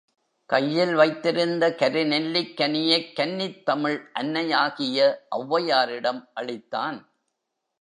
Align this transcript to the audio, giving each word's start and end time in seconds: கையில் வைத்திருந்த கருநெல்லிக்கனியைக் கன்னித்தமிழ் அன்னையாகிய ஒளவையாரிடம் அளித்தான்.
கையில் 0.45 0.93
வைத்திருந்த 0.93 1.69
கருநெல்லிக்கனியைக் 1.69 3.13
கன்னித்தமிழ் 3.13 4.11
அன்னையாகிய 4.13 5.27
ஒளவையாரிடம் 5.35 6.29
அளித்தான். 6.35 6.97